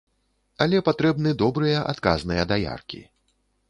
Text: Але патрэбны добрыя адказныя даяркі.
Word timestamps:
Але 0.65 0.79
патрэбны 0.87 1.35
добрыя 1.43 1.87
адказныя 1.93 2.51
даяркі. 2.55 3.09